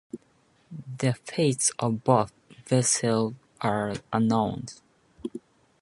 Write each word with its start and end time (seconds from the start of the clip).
The 0.97 1.13
fates 1.13 1.71
of 1.77 2.03
both 2.03 2.31
vessels 2.65 3.35
are 3.61 3.93
unknown. 4.11 4.65